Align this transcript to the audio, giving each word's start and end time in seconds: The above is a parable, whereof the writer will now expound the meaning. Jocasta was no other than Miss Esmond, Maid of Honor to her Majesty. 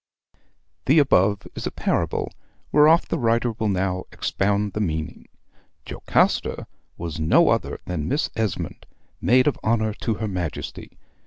The 0.87 0.97
above 0.97 1.43
is 1.53 1.67
a 1.67 1.71
parable, 1.71 2.31
whereof 2.71 3.07
the 3.07 3.19
writer 3.19 3.51
will 3.51 3.69
now 3.69 4.05
expound 4.11 4.73
the 4.73 4.79
meaning. 4.79 5.27
Jocasta 5.85 6.65
was 6.97 7.19
no 7.19 7.49
other 7.49 7.79
than 7.85 8.07
Miss 8.07 8.31
Esmond, 8.35 8.87
Maid 9.21 9.45
of 9.45 9.59
Honor 9.61 9.93
to 10.01 10.15
her 10.15 10.27
Majesty. 10.27 10.97